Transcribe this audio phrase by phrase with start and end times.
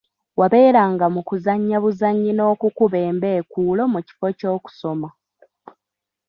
[0.39, 5.09] Wabeeranga mu kuzannya buzannyi n'okukuba embeekuulo mu kifo ky'okusoma.